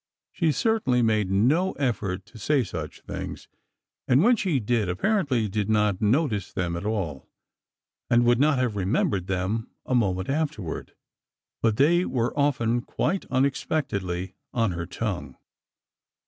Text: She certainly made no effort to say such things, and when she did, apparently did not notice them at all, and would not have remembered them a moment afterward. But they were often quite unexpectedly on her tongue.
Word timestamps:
She 0.31 0.51
certainly 0.51 1.03
made 1.03 1.29
no 1.29 1.73
effort 1.73 2.25
to 2.25 2.39
say 2.39 2.63
such 2.63 3.01
things, 3.01 3.47
and 4.07 4.23
when 4.23 4.35
she 4.35 4.59
did, 4.59 4.89
apparently 4.89 5.47
did 5.47 5.69
not 5.69 6.01
notice 6.01 6.51
them 6.51 6.75
at 6.75 6.87
all, 6.87 7.29
and 8.09 8.25
would 8.25 8.39
not 8.39 8.57
have 8.57 8.75
remembered 8.75 9.27
them 9.27 9.69
a 9.85 9.93
moment 9.93 10.27
afterward. 10.27 10.95
But 11.61 11.77
they 11.77 12.03
were 12.03 12.33
often 12.35 12.81
quite 12.81 13.25
unexpectedly 13.25 14.33
on 14.55 14.71
her 14.71 14.87
tongue. 14.87 15.37